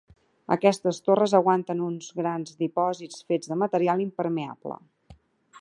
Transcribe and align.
Aquestes 0.53 0.99
torres 1.09 1.35
aguanten 1.41 1.83
uns 1.89 2.09
grans 2.21 2.57
dipòsits 2.65 3.23
fets 3.31 3.53
de 3.53 3.59
material 3.67 4.03
impermeable. 4.09 4.83